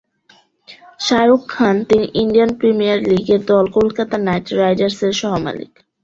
শাহরুখ 0.99 1.41
খানের 1.53 1.85
তিনি 1.89 2.05
Indian 2.21 2.51
Premier 2.59 2.99
League 3.09 3.27
এর 3.35 3.41
দল 3.49 3.65
কলকাতা 3.77 4.15
নাইট 4.27 4.45
রাইডার্সের 4.59 5.13
সহ-মালিক। 5.21 5.71